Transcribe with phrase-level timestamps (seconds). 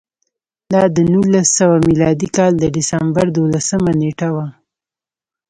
[0.71, 4.47] دا د نولس سوه میلادي کال د ډسمبر دولسمه نېټه وه